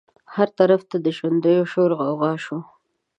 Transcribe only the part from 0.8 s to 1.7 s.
ته د ژوندیو